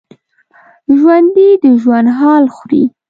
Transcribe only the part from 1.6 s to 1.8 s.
د